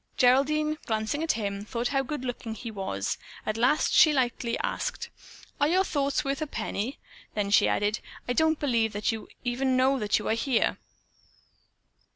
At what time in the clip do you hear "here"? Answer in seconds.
10.33-10.79